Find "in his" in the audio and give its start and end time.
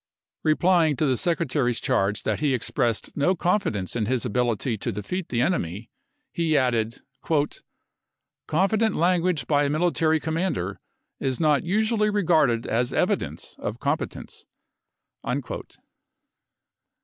3.95-4.25